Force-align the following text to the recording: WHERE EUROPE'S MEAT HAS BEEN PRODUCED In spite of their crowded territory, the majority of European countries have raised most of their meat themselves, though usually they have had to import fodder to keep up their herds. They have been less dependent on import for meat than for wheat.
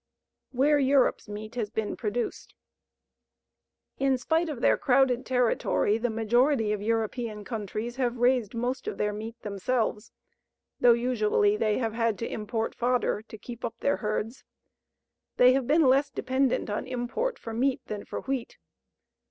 WHERE 0.51 0.79
EUROPE'S 0.79 1.29
MEAT 1.29 1.53
HAS 1.53 1.69
BEEN 1.69 1.95
PRODUCED 1.95 2.55
In 3.99 4.17
spite 4.17 4.49
of 4.49 4.59
their 4.59 4.75
crowded 4.75 5.27
territory, 5.27 5.99
the 5.99 6.09
majority 6.09 6.73
of 6.73 6.81
European 6.81 7.45
countries 7.45 7.97
have 7.97 8.17
raised 8.17 8.55
most 8.55 8.87
of 8.87 8.97
their 8.97 9.13
meat 9.13 9.39
themselves, 9.43 10.11
though 10.79 10.93
usually 10.93 11.55
they 11.55 11.77
have 11.77 11.93
had 11.93 12.17
to 12.17 12.27
import 12.27 12.73
fodder 12.73 13.21
to 13.21 13.37
keep 13.37 13.63
up 13.63 13.75
their 13.81 13.97
herds. 13.97 14.43
They 15.37 15.53
have 15.53 15.67
been 15.67 15.83
less 15.87 16.09
dependent 16.09 16.67
on 16.71 16.87
import 16.87 17.37
for 17.37 17.53
meat 17.53 17.83
than 17.85 18.03
for 18.03 18.21
wheat. 18.21 18.57